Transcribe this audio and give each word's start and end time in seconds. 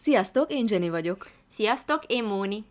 Sziasztok, 0.00 0.52
én 0.52 0.66
Jenny 0.68 0.90
vagyok. 0.90 1.26
Sziasztok, 1.48 2.02
én 2.06 2.24
Móni. 2.24 2.64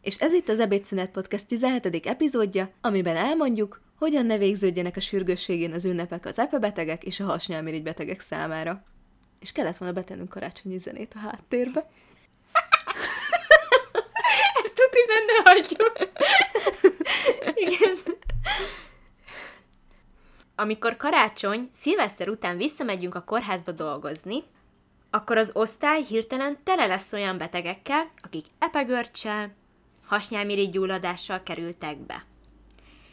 És 0.00 0.18
ez 0.18 0.32
itt 0.32 0.48
az 0.48 0.60
Ebédszünet 0.60 1.10
Podcast 1.10 1.46
17. 1.46 2.06
epizódja, 2.06 2.70
amiben 2.80 3.16
elmondjuk, 3.16 3.80
hogyan 3.98 4.26
ne 4.26 4.38
végződjenek 4.38 4.96
a 4.96 5.00
sürgősségén 5.00 5.72
az 5.72 5.84
ünnepek 5.84 6.24
az 6.24 6.38
epebetegek 6.38 7.04
és 7.04 7.20
a 7.20 7.24
hasnyálmirigy 7.24 7.82
betegek 7.82 8.20
számára. 8.20 8.84
És 9.40 9.52
kellett 9.52 9.76
volna 9.76 9.94
betennünk 9.94 10.28
karácsonyi 10.28 10.78
zenét 10.78 11.12
a 11.14 11.18
háttérbe. 11.18 11.80
Ezt 14.62 14.74
tuti 14.74 15.04
benne 15.06 15.42
hagyjuk. 15.44 15.92
Igen. 17.54 17.96
Amikor 20.54 20.96
karácsony, 20.96 21.70
szilveszter 21.74 22.28
után 22.28 22.56
visszamegyünk 22.56 23.14
a 23.14 23.24
kórházba 23.24 23.72
dolgozni, 23.72 24.42
akkor 25.10 25.36
az 25.36 25.50
osztály 25.54 26.02
hirtelen 26.02 26.58
tele 26.64 26.86
lesz 26.86 27.12
olyan 27.12 27.38
betegekkel, 27.38 28.10
akik 28.16 28.46
epegörcsel, 28.58 29.54
hasnyálmirigy 30.04 30.70
gyulladással 30.70 31.42
kerültek 31.42 31.98
be. 31.98 32.24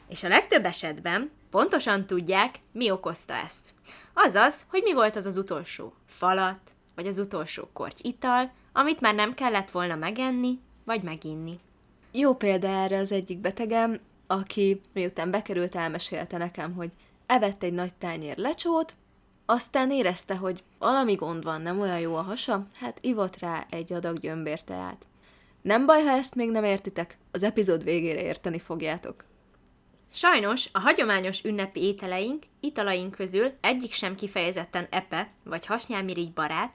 És 0.08 0.24
a 0.24 0.28
legtöbb 0.28 0.66
esetben 0.66 1.32
pontosan 1.50 2.05
tudják, 2.05 2.60
mi 2.72 2.91
okozta 2.91 3.34
ezt. 3.34 3.74
Azaz, 4.14 4.66
hogy 4.70 4.82
mi 4.84 4.94
volt 4.94 5.16
az 5.16 5.26
az 5.26 5.38
utolsó 5.38 5.94
falat, 6.08 6.60
vagy 6.96 7.08
az 7.08 7.20
utolsó 7.20 7.70
korty 7.74 8.00
ital, 8.02 8.52
amit 8.74 9.02
már 9.02 9.16
nem 9.16 9.34
kellett 9.34 9.72
volna 9.72 9.96
megenni, 9.96 10.60
vagy 10.86 11.04
meginni. 11.04 11.60
Jó 12.12 12.36
példa 12.36 12.68
erre 12.68 12.98
az 12.98 13.12
egyik 13.12 13.38
betegem, 13.38 14.00
aki 14.27 14.82
miután 14.94 15.32
bekerült, 15.32 15.76
elmesélte 15.76 16.38
nekem, 16.38 16.74
hogy 16.74 16.91
evett 17.26 17.64
egy 17.64 17.74
nagy 17.74 17.94
tányér 17.94 18.38
lecsót, 18.38 18.96
aztán 19.50 19.92
érezte, 19.92 20.36
hogy 20.36 20.64
valami 20.80 21.14
gond 21.14 21.44
van, 21.44 21.62
nem 21.62 21.80
olyan 21.80 22.00
jó 22.00 22.16
a 22.16 22.22
hasa, 22.22 22.68
hát 22.74 22.98
ivott 23.02 23.40
rá 23.40 23.66
egy 23.70 23.94
adag 23.94 24.20
gyömbérteát. 24.20 25.08
Nem 25.62 25.86
baj, 25.86 26.04
ha 26.04 26.10
ezt 26.10 26.36
még 26.36 26.50
nem 26.50 26.64
értitek, 26.64 27.18
az 27.32 27.44
epizód 27.44 27.84
végére 27.84 28.21
érteni 28.21 28.60
fogjátok. 28.60 29.26
Sajnos 30.13 30.70
a 30.71 30.80
hagyományos 30.80 31.44
ünnepi 31.44 31.82
ételeink, 31.84 32.44
italaink 32.60 33.16
közül 33.16 33.52
egyik 33.62 33.94
sem 33.94 34.16
kifejezetten 34.16 34.88
epe 34.90 35.32
vagy 35.44 35.66
hasnyálmirigy 35.66 36.34
barát, 36.34 36.74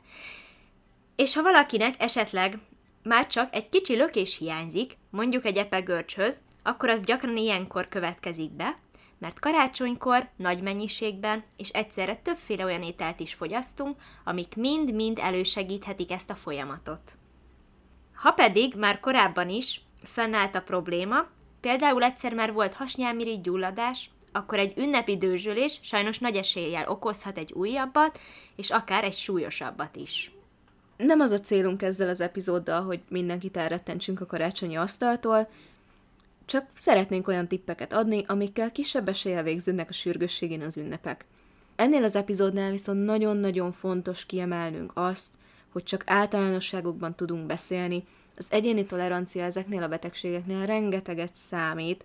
és 1.17 1.35
ha 1.35 1.43
valakinek 1.43 2.03
esetleg 2.03 2.59
már 3.03 3.27
csak 3.27 3.55
egy 3.55 3.69
kicsi 3.69 3.97
lökés 3.97 4.39
hiányzik, 4.39 4.97
mondjuk 5.11 5.45
egy 5.45 5.57
epe 5.57 5.81
görcshöz, 5.81 6.43
akkor 6.63 6.89
az 6.89 7.03
gyakran 7.05 7.37
ilyenkor 7.37 7.89
következik 7.89 8.51
be, 8.51 8.79
mert 9.23 9.39
karácsonykor 9.39 10.29
nagy 10.37 10.63
mennyiségben 10.63 11.45
és 11.57 11.69
egyszerre 11.69 12.17
többféle 12.17 12.65
olyan 12.65 12.83
ételt 12.83 13.21
is 13.21 13.35
fogyasztunk, 13.35 13.97
amik 14.25 14.57
mind-mind 14.57 15.19
elősegíthetik 15.19 16.13
ezt 16.13 16.31
a 16.31 16.35
folyamatot. 16.35 17.19
Ha 18.15 18.31
pedig 18.31 18.75
már 18.75 19.01
korábban 19.01 19.49
is 19.49 19.81
fennállt 20.03 20.55
a 20.55 20.63
probléma, 20.63 21.27
például 21.61 22.03
egyszer 22.03 22.35
már 22.35 22.53
volt 22.53 22.75
hasnyálmirigy 22.75 23.41
gyulladás, 23.41 24.11
akkor 24.33 24.59
egy 24.59 24.79
ünnepi 24.79 25.17
dőzsölés 25.17 25.79
sajnos 25.83 26.19
nagy 26.19 26.37
eséllyel 26.37 26.89
okozhat 26.89 27.39
egy 27.39 27.53
újabbat, 27.53 28.21
és 28.57 28.71
akár 28.71 29.05
egy 29.05 29.17
súlyosabbat 29.17 29.97
is. 29.97 30.33
Nem 30.97 31.21
az 31.21 31.31
a 31.31 31.41
célunk 31.41 31.83
ezzel 31.83 32.09
az 32.09 32.21
epizóddal, 32.21 32.83
hogy 32.83 33.01
mindenkit 33.09 33.57
elrettentsünk 33.57 34.21
a 34.21 34.27
karácsonyi 34.27 34.77
asztaltól, 34.77 35.49
csak 36.53 36.67
szeretnénk 36.75 37.29
olyan 37.29 37.49
tippeket 37.49 37.93
adni, 37.93 38.25
amikkel 38.27 38.73
kisebb 38.73 39.09
eséllyel 39.09 39.43
végződnek 39.43 39.89
a 39.89 39.93
sürgősségén 39.93 40.63
az 40.63 40.77
ünnepek. 40.77 41.27
Ennél 41.77 42.05
az 42.05 42.15
epizódnál 42.15 42.71
viszont 42.71 43.05
nagyon-nagyon 43.05 43.73
fontos 43.73 44.27
kiemelnünk 44.27 44.93
azt, 44.95 45.29
hogy 45.73 45.83
csak 45.83 46.03
általánosságokban 46.07 47.15
tudunk 47.15 47.47
beszélni, 47.47 48.05
az 48.37 48.47
egyéni 48.51 48.87
tolerancia 48.87 49.45
ezeknél 49.45 49.83
a 49.83 49.89
betegségeknél 49.89 50.67
rengeteget 50.67 51.35
számít, 51.35 52.05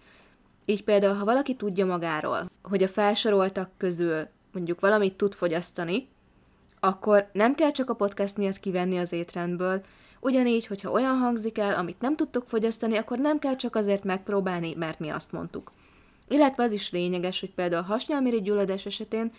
így 0.66 0.84
például, 0.84 1.16
ha 1.16 1.26
valaki 1.26 1.56
tudja 1.56 1.86
magáról, 1.86 2.50
hogy 2.62 2.84
a 2.84 2.88
felsoroltak 2.88 3.70
közül 3.78 4.28
mondjuk 4.52 4.80
valamit 4.80 5.16
tud 5.16 5.34
fogyasztani, 5.34 6.08
akkor 6.80 7.30
nem 7.34 7.56
kell 7.56 7.72
csak 7.72 7.90
a 7.90 7.96
podcast 7.96 8.38
miatt 8.38 8.60
kivenni 8.60 8.98
az 8.98 9.12
étrendből, 9.12 9.82
Ugyanígy, 10.28 10.66
hogyha 10.66 10.92
olyan 10.92 11.18
hangzik 11.18 11.58
el, 11.58 11.76
amit 11.76 12.02
nem 12.02 12.16
tudtok 12.16 12.48
fogyasztani, 12.48 12.98
akkor 12.98 13.18
nem 13.18 13.40
kell 13.40 13.56
csak 13.56 13.76
azért 13.76 14.04
megpróbálni, 14.04 14.74
mert 14.74 15.00
mi 15.00 15.10
azt 15.10 15.32
mondtuk. 15.32 15.72
Illetve 16.28 16.64
az 16.64 16.72
is 16.72 16.92
lényeges, 16.92 17.40
hogy 17.40 17.52
például 17.54 17.84
a 17.84 17.86
hasnyálmirigy 17.86 18.44
gyulladás 18.44 18.86
esetén 18.86 19.32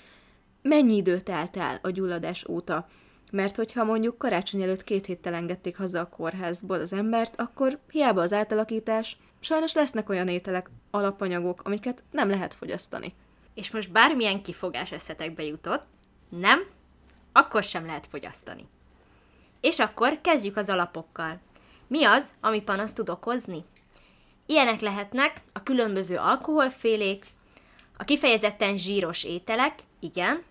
mennyi 0.63 0.97
idő 0.97 1.21
telt 1.21 1.57
el 1.57 1.79
a 1.83 1.91
gyulladás 1.91 2.49
óta. 2.49 2.89
Mert 3.33 3.57
hogyha 3.57 3.85
mondjuk 3.85 4.19
karácsony 4.19 4.63
előtt 4.63 4.85
két 4.85 5.07
héttel 5.07 5.35
engedték 5.35 5.77
haza 5.77 6.01
a 6.01 6.09
kórházból 6.09 6.81
az 6.81 6.93
embert, 6.93 7.41
akkor 7.41 7.79
hiába 7.91 8.21
az 8.21 8.33
átalakítás, 8.33 9.17
sajnos 9.41 9.73
lesznek 9.73 10.09
olyan 10.09 10.29
ételek, 10.29 10.71
alapanyagok, 10.91 11.63
amiket 11.65 12.03
nem 12.11 12.29
lehet 12.29 12.55
fogyasztani. 12.55 13.15
És 13.55 13.71
most 13.71 13.93
bármilyen 13.93 14.43
kifogás 14.43 14.93
eszetekbe 14.93 15.43
jutott, 15.43 15.85
nem, 16.29 16.61
akkor 17.33 17.63
sem 17.63 17.87
lehet 17.87 18.07
fogyasztani. 18.07 18.69
És 19.61 19.79
akkor 19.79 20.21
kezdjük 20.21 20.57
az 20.57 20.69
alapokkal. 20.69 21.41
Mi 21.87 22.05
az, 22.05 22.33
ami 22.41 22.63
panaszt 22.63 22.95
tud 22.95 23.09
okozni? 23.09 23.65
Ilyenek 24.47 24.81
lehetnek 24.81 25.43
a 25.53 25.63
különböző 25.63 26.17
alkoholfélék, 26.17 27.27
a 27.97 28.05
kifejezetten 28.05 28.77
zsíros 28.77 29.25
ételek, 29.25 29.75
igen, 30.01 30.43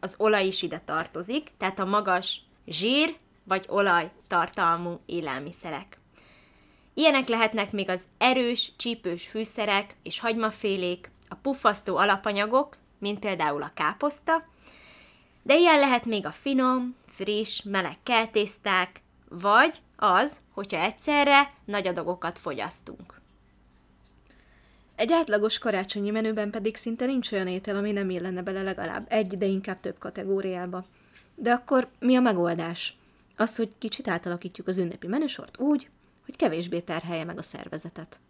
az 0.00 0.14
olaj 0.18 0.46
is 0.46 0.62
ide 0.62 0.82
tartozik, 0.84 1.50
tehát 1.58 1.78
a 1.78 1.84
magas 1.84 2.40
zsír 2.66 3.16
vagy 3.44 3.64
olaj 3.68 4.10
tartalmú 4.28 5.00
élelmiszerek. 5.06 5.98
Ilyenek 6.94 7.28
lehetnek 7.28 7.72
még 7.72 7.88
az 7.88 8.08
erős, 8.18 8.72
csípős 8.76 9.26
fűszerek 9.26 9.96
és 10.02 10.20
hagymafélék, 10.20 11.10
a 11.28 11.34
puffasztó 11.34 11.96
alapanyagok, 11.96 12.76
mint 12.98 13.18
például 13.18 13.62
a 13.62 13.72
káposzta, 13.74 14.44
de 15.46 15.56
ilyen 15.56 15.78
lehet 15.78 16.04
még 16.04 16.26
a 16.26 16.30
finom, 16.30 16.96
friss, 17.06 17.62
meleg 17.62 17.96
keltészták, 18.02 19.00
vagy 19.28 19.80
az, 19.96 20.40
hogyha 20.50 20.80
egyszerre 20.80 21.52
nagy 21.64 21.86
adagokat 21.86 22.38
fogyasztunk. 22.38 23.20
Egy 24.96 25.12
átlagos 25.12 25.58
karácsonyi 25.58 26.10
menüben 26.10 26.50
pedig 26.50 26.76
szinte 26.76 27.06
nincs 27.06 27.32
olyan 27.32 27.46
étel, 27.46 27.76
ami 27.76 27.92
nem 27.92 28.10
illene 28.10 28.42
bele 28.42 28.62
legalább 28.62 29.06
egy, 29.08 29.38
de 29.38 29.46
inkább 29.46 29.80
több 29.80 29.98
kategóriába. 29.98 30.84
De 31.34 31.52
akkor 31.52 31.88
mi 31.98 32.16
a 32.16 32.20
megoldás? 32.20 32.96
Az, 33.36 33.56
hogy 33.56 33.70
kicsit 33.78 34.08
átalakítjuk 34.08 34.66
az 34.66 34.78
ünnepi 34.78 35.06
menüsort 35.06 35.60
úgy, 35.60 35.88
hogy 36.24 36.36
kevésbé 36.36 36.80
terhelje 36.80 37.24
meg 37.24 37.38
a 37.38 37.42
szervezetet. 37.42 38.20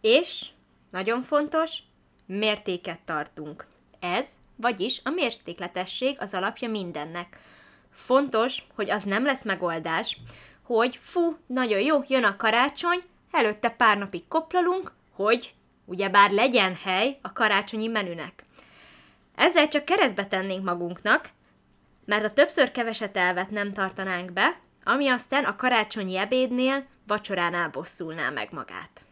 És, 0.00 0.46
nagyon 0.90 1.22
fontos, 1.22 1.78
mértéket 2.26 3.00
tartunk. 3.04 3.66
Ez 4.00 4.28
vagyis 4.56 5.00
a 5.04 5.10
mértékletesség 5.10 6.16
az 6.20 6.34
alapja 6.34 6.68
mindennek. 6.68 7.38
Fontos, 7.92 8.62
hogy 8.74 8.90
az 8.90 9.04
nem 9.04 9.24
lesz 9.24 9.44
megoldás, 9.44 10.16
hogy 10.62 10.98
fú, 11.02 11.36
nagyon 11.46 11.80
jó, 11.80 12.04
jön 12.06 12.24
a 12.24 12.36
karácsony, 12.36 13.02
előtte 13.30 13.68
pár 13.68 13.98
napig 13.98 14.28
koplalunk, 14.28 14.92
hogy 15.10 15.54
ugyebár 15.84 16.30
legyen 16.30 16.76
hely 16.84 17.18
a 17.22 17.32
karácsonyi 17.32 17.86
menünek. 17.86 18.44
Ezzel 19.34 19.68
csak 19.68 19.84
keresztbe 19.84 20.26
tennénk 20.26 20.64
magunknak, 20.64 21.28
mert 22.04 22.24
a 22.24 22.32
többször 22.32 22.70
keveset 22.70 23.16
elvet 23.16 23.50
nem 23.50 23.72
tartanánk 23.72 24.32
be, 24.32 24.60
ami 24.84 25.08
aztán 25.08 25.44
a 25.44 25.56
karácsonyi 25.56 26.16
ebédnél, 26.16 26.86
vacsoránál 27.06 27.68
bosszulná 27.68 28.30
meg 28.30 28.48
magát. 28.52 29.03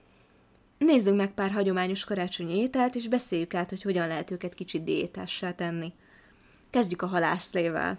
Nézzünk 0.84 1.16
meg 1.16 1.30
pár 1.34 1.50
hagyományos 1.50 2.04
karácsonyi 2.04 2.56
ételt, 2.56 2.94
és 2.94 3.08
beszéljük 3.08 3.54
át, 3.54 3.70
hogy 3.70 3.82
hogyan 3.82 4.08
lehet 4.08 4.30
őket 4.30 4.54
kicsit 4.54 4.84
diétássá 4.84 5.52
tenni. 5.52 5.92
Kezdjük 6.70 7.02
a 7.02 7.06
halászlével. 7.06 7.98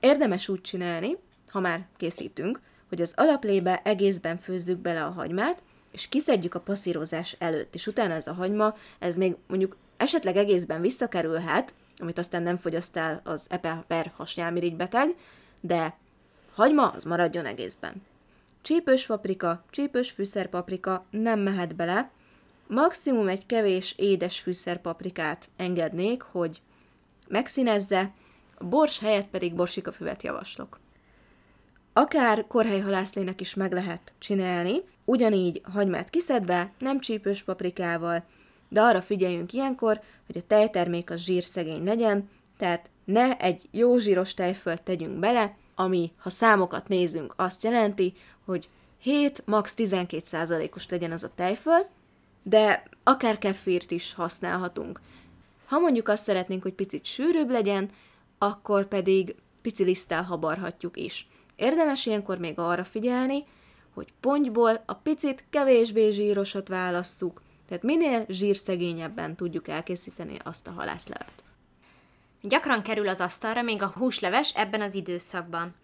Érdemes 0.00 0.48
úgy 0.48 0.60
csinálni, 0.60 1.16
ha 1.48 1.60
már 1.60 1.86
készítünk, 1.96 2.60
hogy 2.88 3.00
az 3.00 3.12
alaplébe 3.16 3.80
egészben 3.84 4.36
főzzük 4.36 4.78
bele 4.78 5.04
a 5.04 5.10
hagymát, 5.10 5.62
és 5.92 6.08
kiszedjük 6.08 6.54
a 6.54 6.60
passzírozás 6.60 7.36
előtt, 7.38 7.74
és 7.74 7.86
utána 7.86 8.14
ez 8.14 8.26
a 8.26 8.32
hagyma, 8.32 8.74
ez 8.98 9.16
még 9.16 9.36
mondjuk 9.46 9.76
esetleg 9.96 10.36
egészben 10.36 10.80
visszakerülhet, 10.80 11.74
amit 11.96 12.18
aztán 12.18 12.42
nem 12.42 12.56
fogyaszt 12.56 12.96
el 12.96 13.20
az 13.24 13.46
epe 13.48 13.84
per 13.86 14.12
beteg, 14.76 15.14
de 15.60 15.98
hagyma 16.54 16.88
az 16.88 17.02
maradjon 17.02 17.46
egészben. 17.46 18.02
Csípős 18.64 19.06
paprika, 19.06 19.64
csípős 19.70 20.10
fűszerpaprika 20.10 21.06
nem 21.10 21.40
mehet 21.40 21.76
bele, 21.76 22.10
maximum 22.66 23.28
egy 23.28 23.46
kevés 23.46 23.94
édes 23.96 24.40
fűszerpaprikát 24.40 25.48
engednék, 25.56 26.22
hogy 26.22 26.62
megszínezze, 27.28 28.12
bors 28.58 28.98
helyett 28.98 29.28
pedig 29.28 29.54
borsikafüvet 29.54 30.22
javaslok. 30.22 30.80
Akár 31.92 32.46
korhelyhalászlének 32.46 33.40
is 33.40 33.54
meg 33.54 33.72
lehet 33.72 34.12
csinálni, 34.18 34.82
ugyanígy 35.04 35.60
hagymát 35.72 36.10
kiszedve, 36.10 36.72
nem 36.78 37.00
csípős 37.00 37.42
paprikával, 37.42 38.24
de 38.68 38.80
arra 38.80 39.02
figyeljünk 39.02 39.52
ilyenkor, 39.52 40.00
hogy 40.26 40.36
a 40.36 40.46
tejtermék 40.46 41.10
az 41.10 41.20
zsírszegény 41.20 41.84
legyen, 41.84 42.30
tehát 42.58 42.90
ne 43.04 43.36
egy 43.36 43.68
jó 43.70 43.98
zsíros 43.98 44.34
tejfölt 44.34 44.82
tegyünk 44.82 45.18
bele, 45.18 45.56
ami, 45.74 46.12
ha 46.18 46.30
számokat 46.30 46.88
nézünk, 46.88 47.34
azt 47.36 47.62
jelenti, 47.62 48.12
hogy 48.44 48.68
7, 48.98 49.42
max. 49.46 49.74
12 49.74 50.22
százalékos 50.24 50.88
legyen 50.88 51.12
az 51.12 51.24
a 51.24 51.34
tejföl, 51.34 51.86
de 52.42 52.82
akár 53.02 53.38
kefírt 53.38 53.90
is 53.90 54.14
használhatunk. 54.14 55.00
Ha 55.66 55.78
mondjuk 55.78 56.08
azt 56.08 56.22
szeretnénk, 56.22 56.62
hogy 56.62 56.72
picit 56.72 57.04
sűrűbb 57.04 57.50
legyen, 57.50 57.90
akkor 58.38 58.86
pedig 58.86 59.34
pici 59.62 59.84
liszttel 59.84 60.22
habarhatjuk 60.22 60.96
is. 60.96 61.28
Érdemes 61.56 62.06
ilyenkor 62.06 62.38
még 62.38 62.58
arra 62.58 62.84
figyelni, 62.84 63.44
hogy 63.94 64.12
pontyból 64.20 64.82
a 64.86 64.94
picit 64.94 65.44
kevésbé 65.50 66.10
zsírosat 66.10 66.68
válasszuk, 66.68 67.42
tehát 67.68 67.82
minél 67.82 68.24
zsírszegényebben 68.28 69.36
tudjuk 69.36 69.68
elkészíteni 69.68 70.36
azt 70.42 70.66
a 70.66 70.70
halászlevet. 70.70 71.44
Gyakran 72.40 72.82
kerül 72.82 73.08
az 73.08 73.20
asztalra 73.20 73.62
még 73.62 73.82
a 73.82 73.92
húsleves 73.96 74.52
ebben 74.54 74.80
az 74.80 74.94
időszakban. 74.94 75.74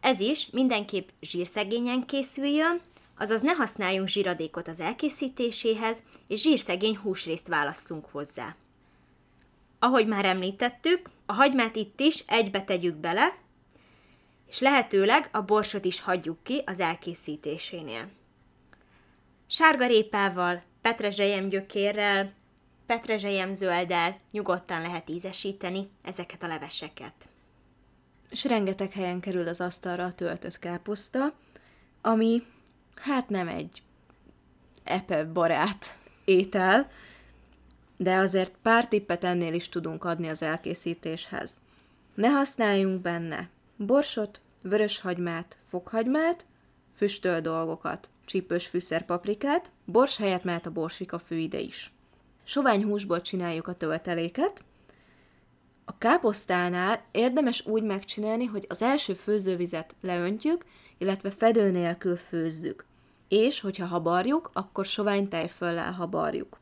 Ez 0.00 0.20
is 0.20 0.48
mindenképp 0.50 1.08
zsírszegényen 1.20 2.06
készüljön, 2.06 2.80
azaz 3.18 3.42
ne 3.42 3.52
használjunk 3.52 4.08
zsíradékot 4.08 4.68
az 4.68 4.80
elkészítéséhez, 4.80 6.02
és 6.28 6.40
zsírszegény 6.40 6.96
húsrészt 6.96 7.48
válasszunk 7.48 8.06
hozzá. 8.06 8.56
Ahogy 9.78 10.06
már 10.06 10.24
említettük, 10.24 11.10
a 11.26 11.32
hagymát 11.32 11.76
itt 11.76 12.00
is 12.00 12.24
egybe 12.26 12.62
tegyük 12.62 12.94
bele, 12.94 13.36
és 14.48 14.60
lehetőleg 14.60 15.28
a 15.32 15.42
borsot 15.42 15.84
is 15.84 16.00
hagyjuk 16.00 16.42
ki 16.42 16.62
az 16.66 16.80
elkészítésénél. 16.80 18.08
Sárgarépával, 19.46 20.62
petrezselyem 20.80 21.48
gyökérrel, 21.48 22.32
petrezselyem 22.86 23.54
zölddel 23.54 24.16
nyugodtan 24.30 24.80
lehet 24.80 25.10
ízesíteni 25.10 25.88
ezeket 26.02 26.42
a 26.42 26.46
leveseket. 26.46 27.28
És 28.30 28.44
rengeteg 28.44 28.92
helyen 28.92 29.20
kerül 29.20 29.48
az 29.48 29.60
asztalra 29.60 30.04
a 30.04 30.12
töltött 30.12 30.58
káposzta, 30.58 31.32
ami 32.00 32.42
hát 32.96 33.28
nem 33.28 33.48
egy 33.48 33.82
epe 34.84 35.24
barát 35.24 35.98
étel, 36.24 36.90
de 37.96 38.16
azért 38.16 38.54
pár 38.62 38.88
tippet 38.88 39.24
ennél 39.24 39.54
is 39.54 39.68
tudunk 39.68 40.04
adni 40.04 40.28
az 40.28 40.42
elkészítéshez. 40.42 41.52
Ne 42.14 42.28
használjunk 42.28 43.00
benne 43.00 43.48
borsot, 43.76 44.40
vöröshagymát, 44.62 45.58
fokhagymát, 45.60 46.46
füstöl 46.94 47.40
dolgokat, 47.40 48.10
csípős 48.24 48.66
fűszerpaprikát, 48.66 49.70
bors 49.84 50.16
helyett 50.16 50.44
mehet 50.44 50.66
a 50.66 50.70
borsika 50.70 51.20
ide 51.28 51.58
is. 51.58 51.92
Sovány 52.44 52.84
húsból 52.84 53.20
csináljuk 53.20 53.66
a 53.66 53.74
tölteléket. 53.74 54.64
A 55.88 55.98
káposztánál 55.98 57.04
érdemes 57.10 57.66
úgy 57.66 57.82
megcsinálni, 57.82 58.44
hogy 58.44 58.66
az 58.68 58.82
első 58.82 59.14
főzővizet 59.14 59.94
leöntjük, 60.00 60.64
illetve 60.98 61.30
fedő 61.30 61.70
nélkül 61.70 62.16
főzzük. 62.16 62.84
És, 63.28 63.60
hogyha 63.60 63.86
habarjuk, 63.86 64.50
akkor 64.52 64.84
sovány 64.86 65.28
tejföllel 65.28 65.92
habarjuk. 65.92 66.58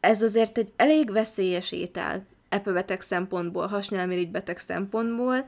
Ez 0.00 0.22
azért 0.22 0.58
egy 0.58 0.72
elég 0.76 1.12
veszélyes 1.12 1.72
étel, 1.72 2.26
epebeteg 2.48 3.00
szempontból, 3.00 3.66
hasnyálmirigy 3.66 4.42
szempontból, 4.56 5.44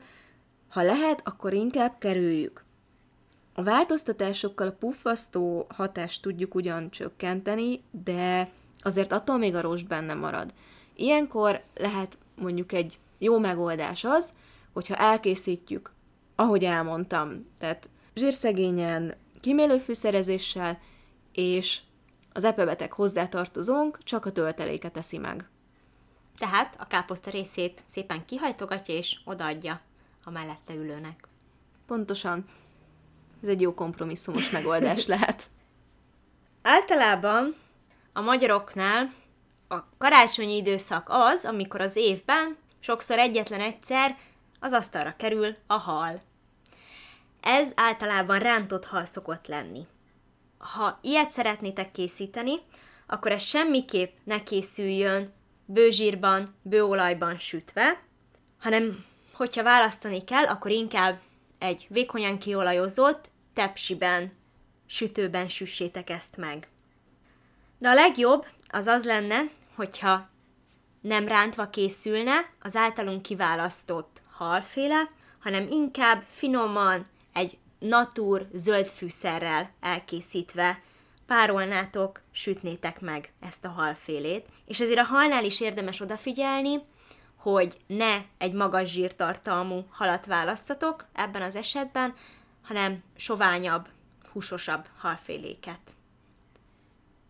ha 0.69 0.81
lehet, 0.81 1.21
akkor 1.27 1.53
inkább 1.53 1.97
kerüljük. 1.97 2.63
A 3.53 3.63
változtatásokkal 3.63 4.67
a 4.67 4.75
puffasztó 4.79 5.65
hatást 5.69 6.21
tudjuk 6.21 6.55
ugyan 6.55 6.89
csökkenteni, 6.89 7.83
de 8.03 8.49
azért 8.79 9.11
attól 9.11 9.37
még 9.37 9.55
a 9.55 9.61
rost 9.61 9.87
benne 9.87 10.13
marad. 10.13 10.53
Ilyenkor 10.95 11.61
lehet 11.75 12.17
mondjuk 12.35 12.71
egy 12.71 12.99
jó 13.17 13.39
megoldás 13.39 14.03
az, 14.03 14.33
hogyha 14.73 14.95
elkészítjük, 14.95 15.91
ahogy 16.35 16.63
elmondtam, 16.63 17.47
tehát 17.59 17.89
zsírszegényen, 18.15 19.15
kimélő 19.39 19.77
fűszerezéssel, 19.77 20.79
és 21.31 21.79
az 22.33 22.43
epebeteg 22.43 22.91
hozzátartozónk 22.91 24.03
csak 24.03 24.25
a 24.25 24.31
tölteléket 24.31 24.97
eszi 24.97 25.17
meg. 25.17 25.47
Tehát 26.37 26.75
a 26.79 26.87
káposzta 26.87 27.29
részét 27.29 27.83
szépen 27.87 28.25
kihajtogatja 28.25 28.95
és 28.95 29.19
odaadja 29.25 29.79
a 30.23 30.31
mellette 30.31 30.73
ülőnek. 30.73 31.27
Pontosan. 31.87 32.45
Ez 33.43 33.49
egy 33.49 33.61
jó 33.61 33.73
kompromisszumos 33.73 34.49
megoldás 34.49 35.05
lehet. 35.05 35.49
Általában 36.61 37.55
a 38.13 38.21
magyaroknál 38.21 39.13
a 39.73 39.87
karácsonyi 39.97 40.55
időszak 40.55 41.05
az, 41.09 41.45
amikor 41.45 41.81
az 41.81 41.95
évben 41.95 42.57
sokszor 42.79 43.17
egyetlen 43.17 43.61
egyszer 43.61 44.17
az 44.59 44.71
asztalra 44.71 45.15
kerül 45.17 45.55
a 45.67 45.73
hal. 45.73 46.21
Ez 47.41 47.71
általában 47.75 48.39
rántott 48.39 48.85
hal 48.85 49.05
szokott 49.05 49.47
lenni. 49.47 49.87
Ha 50.57 50.99
ilyet 51.01 51.31
szeretnétek 51.31 51.91
készíteni, 51.91 52.53
akkor 53.07 53.31
ez 53.31 53.43
semmiképp 53.43 54.15
ne 54.23 54.43
készüljön 54.43 55.33
bőzsírban, 55.65 56.55
bőolajban 56.61 57.37
sütve, 57.37 58.01
hanem 58.59 59.05
hogyha 59.33 59.63
választani 59.63 60.23
kell, 60.23 60.45
akkor 60.45 60.71
inkább 60.71 61.19
egy 61.59 61.87
vékonyan 61.89 62.37
kiolajozott 62.37 63.29
tepsiben, 63.53 64.33
sütőben 64.85 65.49
süssétek 65.49 66.09
ezt 66.09 66.37
meg. 66.37 66.67
De 67.77 67.89
a 67.89 67.93
legjobb 67.93 68.45
az 68.67 68.85
az 68.85 69.05
lenne, 69.05 69.41
hogyha 69.75 70.29
nem 71.01 71.27
rántva 71.27 71.69
készülne 71.69 72.49
az 72.61 72.75
általunk 72.75 73.21
kiválasztott 73.21 74.21
halféle, 74.31 75.09
hanem 75.39 75.67
inkább 75.69 76.23
finoman 76.27 77.07
egy 77.33 77.57
natúr 77.79 78.47
zöld 78.51 78.87
fűszerrel 78.87 79.69
elkészítve 79.79 80.81
párolnátok, 81.25 82.21
sütnétek 82.31 83.01
meg 83.01 83.33
ezt 83.39 83.65
a 83.65 83.69
halfélét. 83.69 84.45
És 84.65 84.79
azért 84.79 84.99
a 84.99 85.03
halnál 85.03 85.45
is 85.45 85.61
érdemes 85.61 85.99
odafigyelni, 85.99 86.81
hogy 87.35 87.77
ne 87.87 88.21
egy 88.37 88.53
magas 88.53 88.89
zsírtartalmú 88.89 89.85
halat 89.89 90.25
választatok 90.25 91.05
ebben 91.13 91.41
az 91.41 91.55
esetben, 91.55 92.13
hanem 92.63 93.03
soványabb, 93.15 93.87
húsosabb 94.31 94.85
halféléket. 94.97 95.79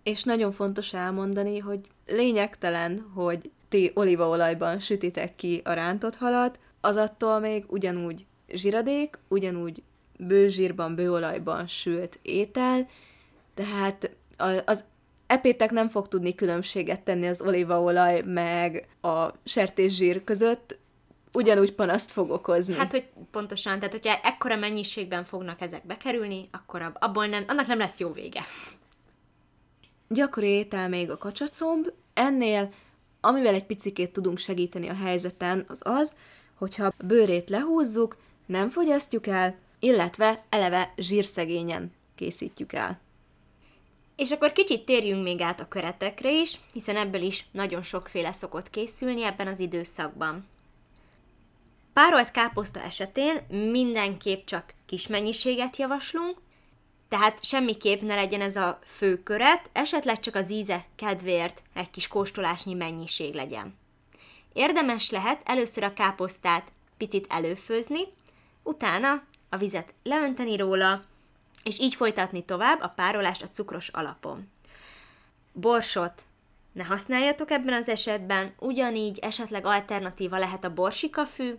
És 0.03 0.23
nagyon 0.23 0.51
fontos 0.51 0.93
elmondani, 0.93 1.59
hogy 1.59 1.79
lényegtelen, 2.07 3.11
hogy 3.13 3.51
ti 3.69 3.91
olívaolajban 3.93 4.79
sütitek 4.79 5.35
ki 5.35 5.61
a 5.63 5.73
rántott 5.73 6.15
halat, 6.15 6.59
az 6.81 6.95
attól 6.95 7.39
még 7.39 7.65
ugyanúgy 7.67 8.25
zsiradék, 8.47 9.19
ugyanúgy 9.27 9.83
bőzsírban, 10.17 10.95
bőolajban 10.95 11.67
sült 11.67 12.19
étel, 12.21 12.87
tehát 13.53 14.15
az 14.65 14.83
epétek 15.27 15.71
nem 15.71 15.87
fog 15.87 16.07
tudni 16.07 16.35
különbséget 16.35 17.01
tenni 17.01 17.27
az 17.27 17.41
olívaolaj 17.41 18.21
meg 18.25 18.87
a 19.01 19.27
sertészsír 19.43 20.23
között, 20.23 20.77
ugyanúgy 21.33 21.73
panaszt 21.73 22.11
fog 22.11 22.31
okozni. 22.31 22.75
Hát, 22.75 22.91
hogy 22.91 23.07
pontosan, 23.31 23.75
tehát 23.79 23.91
hogyha 23.91 24.19
ekkora 24.23 24.55
mennyiségben 24.55 25.23
fognak 25.23 25.61
ezek 25.61 25.85
bekerülni, 25.85 26.49
akkor 26.51 26.91
abból 26.99 27.25
nem, 27.25 27.43
annak 27.47 27.67
nem 27.67 27.77
lesz 27.77 27.99
jó 27.99 28.11
vége. 28.11 28.43
Gyakori 30.13 30.47
étel 30.47 30.89
még 30.89 31.09
a 31.09 31.17
kacsacomb, 31.17 31.87
ennél, 32.13 32.73
amivel 33.21 33.53
egy 33.53 33.65
picikét 33.65 34.13
tudunk 34.13 34.37
segíteni 34.37 34.89
a 34.89 34.95
helyzeten, 34.95 35.65
az 35.67 35.81
az, 35.83 36.15
hogyha 36.55 36.85
a 36.85 36.93
bőrét 37.05 37.49
lehúzzuk, 37.49 38.17
nem 38.45 38.69
fogyasztjuk 38.69 39.27
el, 39.27 39.55
illetve 39.79 40.43
eleve 40.49 40.93
zsírszegényen 40.97 41.91
készítjük 42.15 42.73
el. 42.73 42.99
És 44.15 44.31
akkor 44.31 44.51
kicsit 44.51 44.85
térjünk 44.85 45.23
még 45.23 45.41
át 45.41 45.59
a 45.59 45.67
köretekre 45.67 46.31
is, 46.31 46.59
hiszen 46.73 46.95
ebből 46.95 47.21
is 47.21 47.45
nagyon 47.51 47.83
sokféle 47.83 48.31
szokott 48.31 48.69
készülni 48.69 49.23
ebben 49.23 49.47
az 49.47 49.59
időszakban. 49.59 50.47
Párolt 51.93 52.31
káposzta 52.31 52.79
esetén 52.79 53.35
mindenképp 53.71 54.45
csak 54.45 54.73
kis 54.85 55.07
mennyiséget 55.07 55.77
javaslunk, 55.77 56.37
tehát 57.13 57.43
semmiképp 57.43 58.01
ne 58.01 58.15
legyen 58.15 58.41
ez 58.41 58.55
a 58.55 58.79
fő 58.85 59.23
köret, 59.23 59.69
esetleg 59.73 60.19
csak 60.19 60.35
az 60.35 60.51
íze 60.51 60.85
kedvéért 60.95 61.61
egy 61.73 61.89
kis 61.89 62.07
kóstolásnyi 62.07 62.73
mennyiség 62.73 63.33
legyen. 63.33 63.77
Érdemes 64.53 65.09
lehet 65.09 65.41
először 65.45 65.83
a 65.83 65.93
káposztát 65.93 66.71
picit 66.97 67.25
előfőzni, 67.29 67.99
utána 68.63 69.23
a 69.49 69.57
vizet 69.57 69.93
leönteni 70.03 70.55
róla, 70.55 71.03
és 71.63 71.79
így 71.79 71.95
folytatni 71.95 72.45
tovább 72.45 72.81
a 72.81 72.87
párolást 72.87 73.41
a 73.41 73.49
cukros 73.49 73.87
alapon. 73.87 74.51
Borsot 75.51 76.25
ne 76.71 76.83
használjatok 76.83 77.51
ebben 77.51 77.73
az 77.73 77.89
esetben, 77.89 78.53
ugyanígy 78.59 79.19
esetleg 79.19 79.65
alternatíva 79.65 80.37
lehet 80.37 80.63
a 80.63 80.73
borsikafű, 80.73 81.53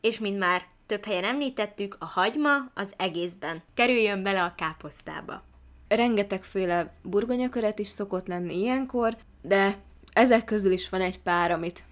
és 0.00 0.18
mint 0.18 0.38
már 0.38 0.66
több 0.86 1.04
helyen 1.04 1.24
említettük, 1.24 1.96
a 2.00 2.04
hagyma 2.04 2.64
az 2.74 2.94
egészben 2.96 3.62
kerüljön 3.74 4.22
bele 4.22 4.42
a 4.42 4.54
káposztába. 4.56 5.42
Rengetegféle 5.88 6.94
burgonyaköret 7.02 7.78
is 7.78 7.88
szokott 7.88 8.26
lenni 8.26 8.58
ilyenkor, 8.58 9.16
de 9.42 9.76
ezek 10.12 10.44
közül 10.44 10.72
is 10.72 10.88
van 10.88 11.00
egy 11.00 11.20
pár, 11.20 11.50
amit 11.50 11.84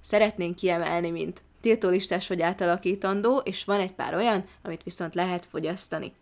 szeretnénk 0.00 0.56
kiemelni, 0.56 1.10
mint 1.10 1.42
tiltólistás 1.60 2.28
vagy 2.28 2.42
átalakítandó, 2.42 3.38
és 3.38 3.64
van 3.64 3.80
egy 3.80 3.92
pár 3.92 4.14
olyan, 4.14 4.44
amit 4.62 4.82
viszont 4.82 5.14
lehet 5.14 5.46
fogyasztani. 5.46 6.12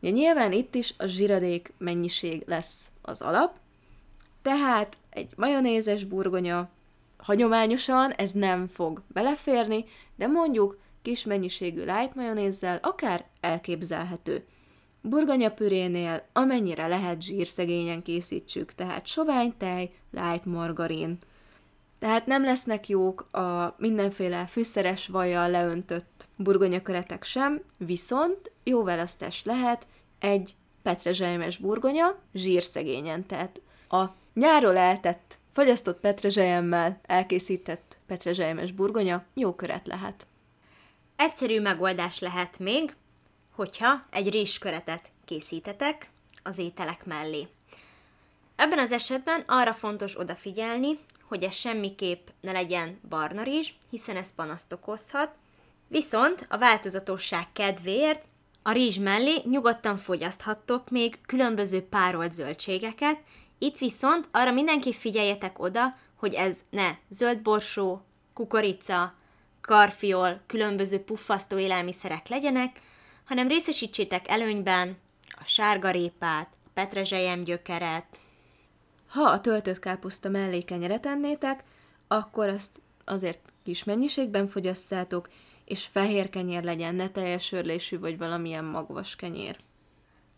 Ja, 0.00 0.10
nyilván 0.10 0.52
itt 0.52 0.74
is 0.74 0.94
a 0.98 1.06
zsiradék 1.06 1.72
mennyiség 1.78 2.42
lesz 2.46 2.74
az 3.02 3.20
alap, 3.20 3.56
tehát 4.42 4.96
egy 5.10 5.32
majonézes 5.36 6.04
burgonya 6.04 6.68
hagyományosan 7.16 8.10
ez 8.10 8.30
nem 8.30 8.66
fog 8.66 9.02
beleférni, 9.08 9.84
de 10.16 10.26
mondjuk 10.26 10.78
kis 11.04 11.24
mennyiségű 11.24 11.80
light 11.80 12.14
majonézzel 12.14 12.78
akár 12.82 13.24
elképzelhető. 13.40 14.44
Burgonyapürénél 15.00 16.26
amennyire 16.32 16.86
lehet 16.86 17.22
zsírszegényen 17.22 18.02
készítsük, 18.02 18.74
tehát 18.74 19.06
sovány 19.06 19.54
tej, 19.58 19.90
light 20.10 20.44
margarin. 20.44 21.18
Tehát 21.98 22.26
nem 22.26 22.44
lesznek 22.44 22.88
jók 22.88 23.20
a 23.34 23.74
mindenféle 23.78 24.46
fűszeres 24.46 25.06
vajjal 25.06 25.50
leöntött 25.50 26.28
burgonyaköretek 26.36 27.24
sem, 27.24 27.60
viszont 27.78 28.50
jó 28.62 28.82
választás 28.82 29.44
lehet 29.44 29.86
egy 30.18 30.54
petrezselymes 30.82 31.58
burgonya 31.58 32.18
zsírszegényen, 32.34 33.26
tehát 33.26 33.60
a 33.88 34.04
nyáról 34.34 34.76
eltett, 34.76 35.38
fagyasztott 35.52 36.00
petrezselyemmel 36.00 37.00
elkészített 37.02 37.98
petrezselymes 38.06 38.72
burgonya 38.72 39.24
jó 39.34 39.54
köret 39.54 39.86
lehet. 39.86 40.26
Egyszerű 41.24 41.60
megoldás 41.60 42.18
lehet 42.18 42.58
még, 42.58 42.94
hogyha 43.54 44.02
egy 44.10 44.30
rizsköretet 44.30 45.10
készítetek 45.24 46.10
az 46.42 46.58
ételek 46.58 47.04
mellé. 47.04 47.48
Ebben 48.56 48.78
az 48.78 48.92
esetben 48.92 49.44
arra 49.46 49.72
fontos 49.72 50.18
odafigyelni, 50.18 50.98
hogy 51.28 51.42
ez 51.42 51.54
semmiképp 51.54 52.28
ne 52.40 52.52
legyen 52.52 53.00
barna 53.08 53.42
rizs, 53.42 53.72
hiszen 53.90 54.16
ez 54.16 54.34
panaszt 54.34 54.72
okozhat, 54.72 55.34
viszont 55.88 56.46
a 56.48 56.58
változatosság 56.58 57.46
kedvéért 57.52 58.24
a 58.62 58.72
rizs 58.72 58.98
mellé 58.98 59.42
nyugodtan 59.44 59.96
fogyaszthattok 59.96 60.90
még 60.90 61.18
különböző 61.26 61.82
párolt 61.88 62.32
zöldségeket, 62.32 63.18
itt 63.58 63.78
viszont 63.78 64.28
arra 64.30 64.52
mindenki 64.52 64.92
figyeljetek 64.92 65.58
oda, 65.58 65.94
hogy 66.14 66.34
ez 66.34 66.64
ne 66.70 66.94
zöld 67.08 67.42
borsó, 67.42 68.02
kukorica, 68.34 69.14
karfiol, 69.66 70.40
különböző 70.46 70.98
puffasztó 70.98 71.58
élelmiszerek 71.58 72.28
legyenek, 72.28 72.80
hanem 73.24 73.48
részesítsétek 73.48 74.28
előnyben 74.28 74.96
a 75.28 75.42
sárgarépát, 75.46 76.48
a 76.64 76.68
petrezselyem 76.74 77.44
gyökeret. 77.44 78.20
Ha 79.08 79.22
a 79.22 79.40
töltött 79.40 79.78
káposzta 79.78 80.28
mellé 80.28 80.60
kenyeret 80.60 81.06
ennétek, 81.06 81.64
akkor 82.08 82.48
azt 82.48 82.80
azért 83.04 83.40
kis 83.64 83.84
mennyiségben 83.84 84.48
fogyasztátok, 84.48 85.28
és 85.64 85.84
fehér 85.84 86.30
kenyér 86.30 86.64
legyen, 86.64 86.94
ne 86.94 87.08
teljes 87.08 87.52
örlésű 87.52 87.98
vagy 87.98 88.18
valamilyen 88.18 88.64
magvas 88.64 89.16
kenyér. 89.16 89.58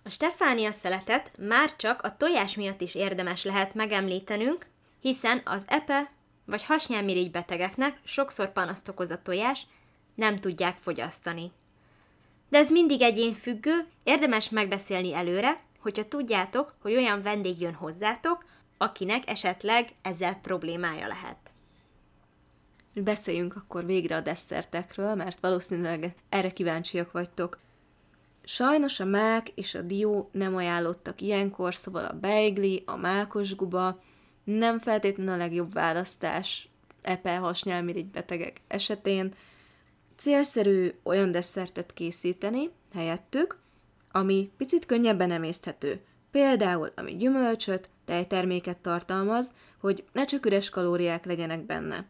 A 0.03 0.11
Stefánia 0.11 0.71
szeletet 0.71 1.31
már 1.41 1.77
csak 1.77 2.03
a 2.03 2.17
tojás 2.17 2.55
miatt 2.55 2.81
is 2.81 2.95
érdemes 2.95 3.45
lehet 3.45 3.75
megemlítenünk, 3.75 4.67
hiszen 5.01 5.43
az 5.45 5.65
epe 5.67 6.11
vagy 6.47 6.65
hasnyálmirigy 6.65 7.31
betegeknek 7.31 8.01
sokszor 8.05 8.53
panaszt 8.53 8.89
okoz 8.89 9.11
a 9.11 9.23
tojás, 9.23 9.67
nem 10.15 10.37
tudják 10.37 10.77
fogyasztani. 10.77 11.53
De 12.49 12.59
ez 12.59 12.71
mindig 12.71 13.03
egyén 13.03 13.35
függő, 13.35 13.87
érdemes 14.03 14.51
megbeszélni 14.51 15.15
előre, 15.15 15.61
hogyha 15.79 16.09
tudjátok, 16.09 16.75
hogy 16.81 16.95
olyan 16.95 17.23
vendég 17.23 17.61
jön 17.61 17.75
hozzátok, 17.75 18.45
akinek 18.77 19.31
esetleg 19.31 19.89
ezzel 20.03 20.35
problémája 20.35 21.07
lehet. 21.07 21.37
Beszéljünk 22.95 23.57
akkor 23.57 23.87
végre 23.87 24.17
a 24.17 24.21
desszertekről, 24.21 25.15
mert 25.15 25.41
valószínűleg 25.41 26.15
erre 26.29 26.51
kíváncsiak 26.51 27.13
vagytok. 27.13 27.59
Sajnos 28.45 29.01
a 29.01 29.05
mák 29.05 29.49
és 29.49 29.75
a 29.75 29.83
dió 29.83 30.29
nem 30.33 30.57
ajánlottak 30.57 31.21
ilyenkor, 31.21 31.75
szóval 31.75 32.05
a 32.05 32.19
beigli, 32.21 32.83
a 32.87 32.97
mákos 32.97 33.55
guba 33.55 34.01
nem 34.47 34.79
feltétlenül 34.79 35.33
a 35.33 35.37
legjobb 35.37 35.73
választás 35.73 36.69
epe 37.03 37.37
hasnyálmirigy 37.37 38.07
betegek 38.07 38.61
esetén. 38.67 39.35
Célszerű 40.17 40.93
olyan 41.03 41.31
desszertet 41.31 41.93
készíteni 41.93 42.71
helyettük, 42.95 43.59
ami 44.11 44.51
picit 44.57 44.87
könnyebben 44.87 45.31
emészthető. 45.31 46.01
Például, 46.31 46.93
ami 46.97 47.17
gyümölcsöt, 47.17 47.89
tejterméket 48.05 48.77
tartalmaz, 48.77 49.55
hogy 49.79 50.05
ne 50.13 50.25
csak 50.25 50.47
üres 50.47 50.71
kalóriák 50.71 51.25
legyenek 51.25 51.61
benne. 51.61 52.07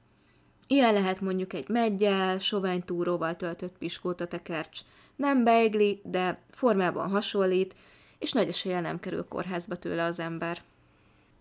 Ilyen 0.66 0.92
lehet 0.92 1.20
mondjuk 1.20 1.52
egy 1.52 1.68
meggyel, 1.68 2.38
sovány 2.38 2.84
túróval 2.84 3.36
töltött 3.36 3.78
piskóta 3.78 4.26
tekercs, 4.26 4.80
nem 5.16 5.44
beigli, 5.44 6.00
de 6.04 6.40
formában 6.50 7.08
hasonlít, 7.08 7.74
és 8.18 8.32
nagy 8.32 8.48
eséllyel 8.48 8.80
nem 8.80 9.00
kerül 9.00 9.24
kórházba 9.28 9.76
tőle 9.76 10.04
az 10.04 10.18
ember. 10.18 10.62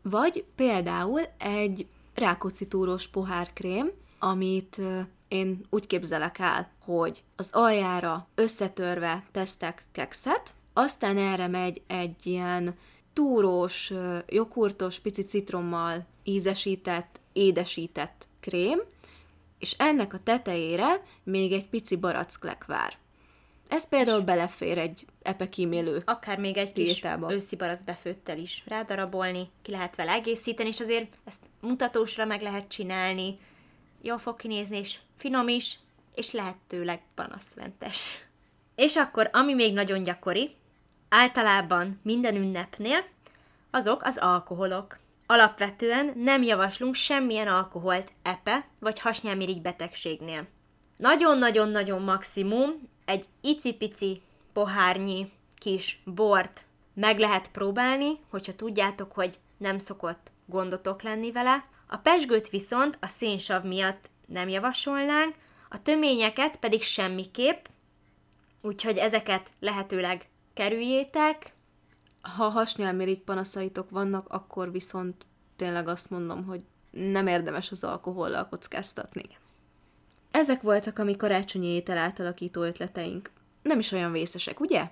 Vagy 0.10 0.46
például 0.56 1.22
egy 1.38 1.88
rákocitúros 2.14 3.08
pohárkrém, 3.08 3.92
amit 4.20 4.82
én 5.28 5.66
úgy 5.70 5.88
képzelek 5.88 6.40
el, 6.40 6.72
hogy 6.80 7.24
az 7.36 7.50
aljára 7.52 8.28
összetörve 8.36 9.24
tesztek 9.32 9.86
kekszet, 9.92 10.54
aztán 10.74 11.18
erre 11.18 11.48
megy 11.48 11.82
egy 11.88 12.26
ilyen 12.26 12.76
túrós, 13.14 13.94
joghurtos, 14.28 15.00
pici 15.00 15.22
citrommal 15.22 16.06
ízesített, 16.24 17.20
édesített 17.34 18.28
krém, 18.40 18.80
és 19.60 19.76
ennek 19.78 20.14
a 20.14 20.24
tetejére 20.24 21.02
még 21.24 21.52
egy 21.52 21.68
pici 21.68 21.96
baracklekvár. 21.96 22.98
Ez 23.68 23.88
például 23.88 24.22
belefér 24.22 24.78
egy 24.78 25.06
epekímélő 25.22 26.02
Akár 26.06 26.40
még 26.40 26.58
egy 26.58 26.74
kis 26.74 26.86
diétába. 26.86 27.34
őszi 27.34 27.56
barasz 27.56 27.82
befőttel 27.82 28.38
is 28.38 28.64
rádarabolni, 28.68 29.50
ki 29.62 29.72
lehet 29.72 29.96
vele 29.96 30.12
egészíteni, 30.12 30.70
és 30.70 30.80
azért 30.80 31.18
ezt 31.26 31.40
mutatósra 31.62 32.26
meg 32.26 32.42
lehet 32.42 32.68
csinálni, 32.68 33.38
jól 34.02 34.18
fog 34.18 34.36
kinézni, 34.36 34.78
és 34.78 34.98
finom 35.18 35.48
is, 35.48 35.80
és 36.16 36.32
lehetőleg 36.32 37.02
panaszmentes. 37.16 38.10
És 38.76 38.96
akkor, 38.96 39.30
ami 39.34 39.54
még 39.54 39.74
nagyon 39.74 40.04
gyakori, 40.04 40.56
általában 41.10 42.00
minden 42.04 42.36
ünnepnél, 42.36 43.06
azok 43.72 44.02
az 44.04 44.18
alkoholok. 44.18 44.98
Alapvetően 45.26 46.14
nem 46.16 46.44
javaslunk 46.44 46.96
semmilyen 46.96 47.48
alkoholt 47.48 48.12
epe 48.22 48.68
vagy 48.80 49.00
hasnyálmirigy 49.00 49.62
betegségnél. 49.62 50.48
Nagyon-nagyon-nagyon 50.98 52.02
maximum 52.02 52.90
egy 53.06 53.26
icipici 53.42 54.22
pohárnyi 54.54 55.32
kis 55.56 56.02
bort 56.06 56.66
meg 56.94 57.20
lehet 57.20 57.52
próbálni, 57.52 58.20
hogyha 58.30 58.54
tudjátok, 58.54 59.12
hogy 59.12 59.40
nem 59.58 59.80
szokott 59.80 60.32
gondotok 60.46 61.02
lenni 61.02 61.32
vele. 61.32 61.66
A 61.88 61.98
pesgőt 61.98 62.50
viszont 62.50 62.98
a 63.02 63.08
szénsav 63.08 63.64
miatt 63.64 64.10
nem 64.26 64.50
javasolnánk, 64.50 65.36
a 65.70 65.82
töményeket 65.82 66.58
pedig 66.58 66.84
semmiképp, 66.84 67.66
úgyhogy 68.62 68.98
ezeket 68.98 69.52
lehetőleg 69.60 70.30
kerüljétek. 70.54 71.54
Ha 72.22 72.50
hasnyálmirigy 72.50 73.22
panaszaitok 73.22 73.90
vannak, 73.90 74.28
akkor 74.30 74.72
viszont 74.72 75.26
tényleg 75.56 75.88
azt 75.88 76.10
mondom, 76.10 76.46
hogy 76.46 76.62
nem 76.92 77.28
érdemes 77.28 77.72
az 77.72 77.84
alkohollal 77.84 78.48
kockáztatni. 78.48 79.26
Ezek 80.36 80.62
voltak 80.62 81.00
a 81.00 81.04
mi 81.04 81.16
karácsonyi 81.16 81.68
étel 81.68 81.98
átalakító 81.98 82.62
ötleteink. 82.62 83.32
Nem 83.62 83.80
is 83.80 83.92
olyan 83.92 84.12
vészesek, 84.12 84.60
ugye? 84.60 84.84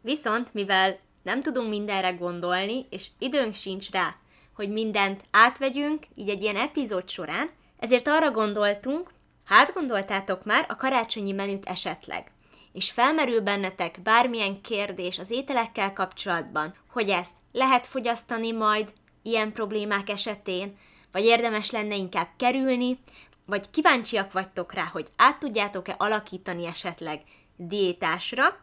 Viszont, 0.00 0.54
mivel 0.54 0.98
nem 1.22 1.42
tudunk 1.42 1.68
mindenre 1.68 2.10
gondolni, 2.10 2.86
és 2.90 3.06
időnk 3.18 3.54
sincs 3.54 3.90
rá, 3.90 4.14
hogy 4.54 4.70
mindent 4.70 5.24
átvegyünk, 5.30 6.06
így 6.14 6.28
egy 6.28 6.42
ilyen 6.42 6.56
epizód 6.56 7.08
során, 7.08 7.50
ezért 7.78 8.08
arra 8.08 8.30
gondoltunk, 8.30 9.10
hát 9.44 9.72
gondoltátok 9.72 10.44
már 10.44 10.64
a 10.68 10.76
karácsonyi 10.76 11.32
menüt 11.32 11.64
esetleg, 11.64 12.32
és 12.72 12.90
felmerül 12.90 13.40
bennetek 13.40 14.02
bármilyen 14.02 14.60
kérdés 14.60 15.18
az 15.18 15.30
ételekkel 15.30 15.92
kapcsolatban, 15.92 16.74
hogy 16.90 17.08
ezt 17.08 17.34
lehet 17.52 17.86
fogyasztani 17.86 18.52
majd 18.52 18.92
ilyen 19.22 19.52
problémák 19.52 20.08
esetén, 20.10 20.76
vagy 21.16 21.24
érdemes 21.24 21.70
lenne 21.70 21.96
inkább 21.96 22.28
kerülni, 22.36 22.98
vagy 23.46 23.70
kíváncsiak 23.70 24.32
vagytok 24.32 24.72
rá, 24.72 24.84
hogy 24.84 25.06
át 25.16 25.38
tudjátok-e 25.38 25.94
alakítani 25.98 26.66
esetleg 26.66 27.22
diétásra, 27.56 28.56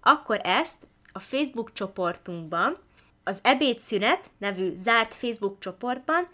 akkor 0.00 0.40
ezt 0.42 0.86
a 1.12 1.18
Facebook 1.18 1.72
csoportunkban, 1.72 2.76
az 3.24 3.40
Ebédszünet 3.42 4.30
nevű 4.38 4.72
zárt 4.76 5.14
Facebook 5.14 5.58
csoportban 5.58 6.28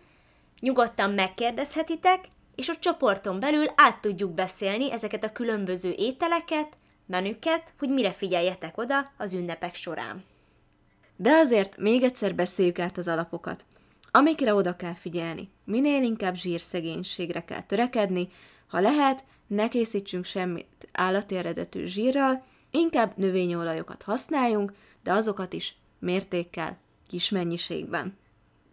nyugodtan 0.61 1.11
megkérdezhetitek, 1.11 2.25
és 2.54 2.68
a 2.68 2.76
csoporton 2.78 3.40
belül 3.40 3.66
át 3.75 4.00
tudjuk 4.00 4.32
beszélni 4.32 4.92
ezeket 4.92 5.25
a 5.25 5.32
különböző 5.32 5.94
ételeket, 5.97 6.76
menüket, 7.06 7.73
hogy 7.78 7.88
mire 7.88 8.12
figyeljetek 8.12 8.78
oda 8.78 9.11
az 9.16 9.35
ünnepek 9.35 9.75
során. 9.75 10.25
De 11.16 11.32
azért 11.32 11.76
még 11.76 12.02
egyszer 12.02 12.35
beszéljük 12.35 12.78
át 12.78 12.99
az 12.99 13.09
alapokat 13.09 13.64
amikre 14.11 14.55
oda 14.55 14.76
kell 14.76 14.95
figyelni. 14.95 15.50
Minél 15.64 16.02
inkább 16.02 16.35
zsírszegénységre 16.35 17.45
kell 17.45 17.62
törekedni, 17.62 18.29
ha 18.67 18.81
lehet, 18.81 19.25
ne 19.47 19.69
készítsünk 19.69 20.25
semmit 20.25 20.88
állati 20.93 21.37
eredetű 21.37 21.87
zsírral, 21.87 22.45
inkább 22.71 23.12
növényolajokat 23.17 24.02
használjunk, 24.02 24.73
de 25.02 25.12
azokat 25.12 25.52
is 25.52 25.75
mértékkel, 25.99 26.79
kis 27.07 27.29
mennyiségben. 27.29 28.19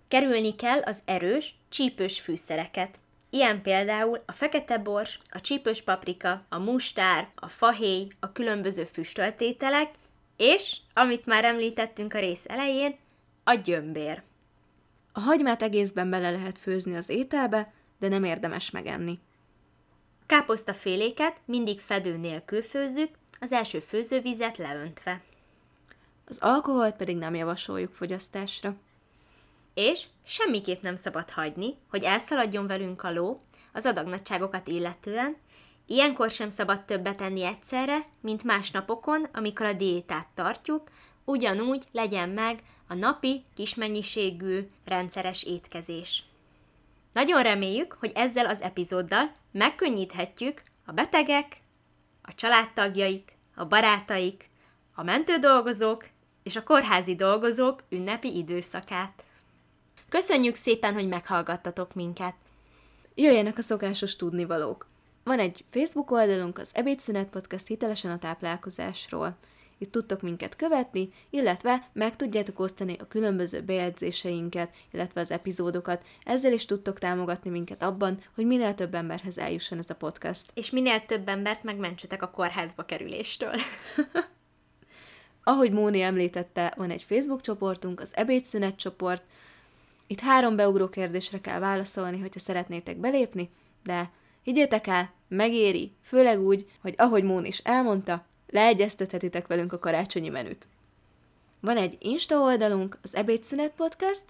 Kerülni 0.08 0.56
kell 0.56 0.82
az 0.82 1.02
erős, 1.06 1.56
csípős 1.70 2.20
fűszereket. 2.20 3.00
Ilyen 3.30 3.62
például 3.62 4.24
a 4.26 4.32
fekete 4.32 4.78
bors, 4.78 5.20
a 5.30 5.42
csípős 5.42 5.82
paprika, 5.82 6.42
a 6.50 6.58
mustár, 6.58 7.30
a 7.36 7.48
fahéj, 7.48 8.08
a 8.20 8.32
különböző 8.32 8.84
füstöltételek, 8.84 9.92
és, 10.38 10.78
amit 10.94 11.26
már 11.26 11.44
említettünk 11.44 12.14
a 12.14 12.20
rész 12.20 12.46
elején, 12.46 12.96
a 13.44 13.54
gyömbér. 13.54 14.24
A 15.18 15.20
hagymát 15.20 15.62
egészben 15.62 16.10
bele 16.10 16.32
lehet 16.32 16.58
főzni 16.58 16.96
az 16.96 17.10
ételbe, 17.10 17.74
de 18.00 18.08
nem 18.08 18.24
érdemes 18.24 18.70
megenni. 18.70 19.20
Káposztaféléket 20.26 21.42
mindig 21.46 21.80
fedő 21.80 22.18
nélkül 22.18 22.62
főzzük, 22.62 23.10
az 23.40 23.52
első 23.52 23.80
főzővizet 23.80 24.58
leöntve. 24.58 25.22
Az 26.28 26.38
alkoholt 26.42 26.96
pedig 26.96 27.18
nem 27.18 27.36
javasoljuk 27.36 27.94
fogyasztásra. 27.94 28.76
És 29.74 30.06
semmiképp 30.26 30.82
nem 30.82 30.96
szabad 30.96 31.30
hagyni, 31.30 31.76
hogy 31.90 32.04
elszaladjon 32.04 32.68
velünk 32.68 33.04
a 33.04 33.12
ló 33.12 33.40
az 33.74 33.86
adagnagyságokat 33.86 34.68
illetően, 34.68 35.38
ilyenkor 35.86 36.30
sem 36.30 36.50
szabad 36.50 36.86
többet 36.86 37.22
enni 37.22 37.44
egyszerre, 37.44 38.04
mint 38.22 38.44
más 38.44 38.72
napokon, 38.72 39.24
amikor 39.34 39.66
a 39.66 39.74
diétát 39.74 40.28
tartjuk, 40.34 40.90
ugyanúgy 41.28 41.84
legyen 41.92 42.30
meg 42.30 42.64
a 42.88 42.94
napi, 42.94 43.44
kismennyiségű, 43.56 44.70
rendszeres 44.86 45.44
étkezés. 45.44 46.24
Nagyon 47.14 47.44
reméljük, 47.44 47.96
hogy 48.00 48.12
ezzel 48.16 48.46
az 48.46 48.62
epizóddal 48.62 49.32
megkönnyíthetjük 49.52 50.62
a 50.86 50.92
betegek, 50.92 51.58
a 52.22 52.36
családtagjaik, 52.36 53.38
a 53.56 53.66
barátaik, 53.66 54.50
a 54.96 55.04
mentődolgozók 55.04 56.06
és 56.44 56.56
a 56.56 56.64
kórházi 56.64 57.16
dolgozók 57.16 57.84
ünnepi 57.90 58.38
időszakát. 58.38 59.24
Köszönjük 60.10 60.56
szépen, 60.56 60.94
hogy 60.94 61.08
meghallgattatok 61.08 61.94
minket! 61.94 62.36
Jöjjenek 63.16 63.58
a 63.58 63.62
szokásos 63.62 64.16
tudnivalók! 64.16 64.88
Van 65.24 65.40
egy 65.40 65.66
Facebook 65.70 66.12
oldalunk, 66.12 66.58
az 66.58 66.70
Ebédszünet 66.74 67.30
Podcast 67.30 67.68
hitelesen 67.68 68.12
a 68.12 68.20
táplálkozásról. 68.20 69.38
Itt 69.78 69.92
tudtok 69.92 70.22
minket 70.22 70.56
követni, 70.56 71.10
illetve 71.30 71.90
meg 71.94 72.16
tudjátok 72.16 72.60
osztani 72.60 72.96
a 73.00 73.08
különböző 73.08 73.62
bejegyzéseinket, 73.62 74.76
illetve 74.92 75.22
az 75.22 75.32
epizódokat. 75.32 76.06
Ezzel 76.24 76.54
is 76.54 76.66
tudtok 76.66 77.00
támogatni 77.00 77.50
minket 77.50 77.84
abban, 77.84 78.20
hogy 78.36 78.46
minél 78.46 78.74
több 78.74 78.94
emberhez 78.94 79.38
eljusson 79.38 79.78
ez 79.78 79.90
a 79.90 79.96
podcast. 79.96 80.52
És 80.54 80.70
minél 80.70 81.06
több 81.06 81.28
embert 81.28 81.64
megmentsetek 81.64 82.22
a 82.22 82.30
kórházba 82.30 82.86
kerüléstől. 82.86 83.54
Ahogy 85.44 85.72
Móni 85.72 86.02
említette, 86.02 86.74
van 86.78 86.90
egy 86.90 87.04
Facebook 87.04 87.42
csoportunk, 87.42 88.00
az 88.00 88.16
Ebédszünet 88.16 88.76
csoport. 88.76 89.24
Itt 90.08 90.20
három 90.20 90.56
beugró 90.56 90.90
kérdésre 90.90 91.42
kell 91.42 91.60
válaszolni, 91.60 92.20
hogyha 92.20 92.40
szeretnétek 92.40 92.98
belépni, 92.98 93.50
de 93.84 94.12
higgyétek 94.44 94.88
el, 94.88 95.14
megéri, 95.28 95.92
főleg 96.02 96.40
úgy, 96.40 96.70
hogy 96.82 96.94
ahogy 96.98 97.24
Món 97.24 97.46
is 97.46 97.58
elmondta, 97.58 98.26
leegyeztethetitek 98.48 99.48
velünk 99.48 99.74
a 99.74 99.80
karácsonyi 99.80 100.30
menüt. 100.30 100.68
Van 101.60 101.78
egy 101.78 101.98
Insta 102.00 102.40
oldalunk, 102.40 102.98
az 103.02 103.16
Ebédszünet 103.16 103.72
Podcast, 103.72 104.24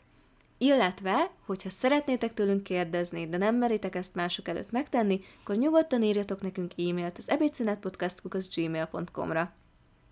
illetve, 0.58 1.32
hogyha 1.46 1.70
szeretnétek 1.70 2.34
tőlünk 2.34 2.64
kérdezni, 2.64 3.30
de 3.30 3.38
nem 3.38 3.56
meritek 3.56 3.96
ezt 3.96 4.16
mások 4.16 4.48
előtt 4.48 4.72
megtenni, 4.72 5.22
akkor 5.42 5.56
nyugodtan 5.56 6.04
írjatok 6.04 6.42
nekünk 6.42 6.72
e-mailt 6.78 7.18
az 7.18 7.30
ebédszünetpodcast.gmail.com-ra. 7.30 9.54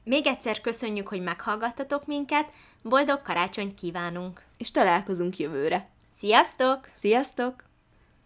Még 0.04 0.28
egyszer 0.28 0.62
köszönjük, 0.62 1.08
hogy 1.08 1.22
meghallgattatok 1.22 2.06
minket, 2.06 2.54
boldog 2.82 3.22
karácsonyt 3.22 3.76
kívánunk! 3.76 4.42
És 4.58 4.72
találkozunk 4.72 5.38
jövőre! 5.38 5.90
Sziasztok! 6.18 6.90
Sziasztok! 6.94 7.64